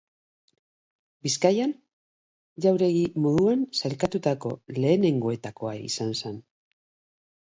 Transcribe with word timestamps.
Bizkaian 1.25 1.73
jauregi 2.65 3.03
moduan 3.25 3.61
sailkatutako 3.81 4.53
lehenengoetakoa 4.79 5.77
izan 5.91 6.17
zen. 6.23 6.41